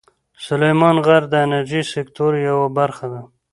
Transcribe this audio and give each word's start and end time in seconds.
سلیمان 0.45 0.95
غر 1.05 1.23
د 1.29 1.33
انرژۍ 1.45 1.83
سکتور 1.93 2.31
یوه 2.47 2.67
برخه 2.77 3.05
ده. 3.13 3.21